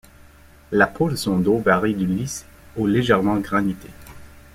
La 0.71 0.87
peau 0.87 1.11
de 1.11 1.15
son 1.15 1.37
dos 1.37 1.59
varie 1.59 1.93
du 1.93 2.07
lisse 2.07 2.47
au 2.75 2.87
légèrement 2.87 3.37
granité. 3.37 3.89